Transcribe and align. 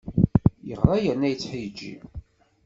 Yeɣra 0.67 0.95
yerna 1.03 1.27
yettḥeǧǧi! 1.31 1.93